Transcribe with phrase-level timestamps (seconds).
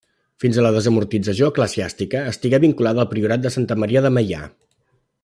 [0.43, 4.41] Fins a la desamortització eclesiàstica estigué vinculada al priorat de Santa Maria de Meià.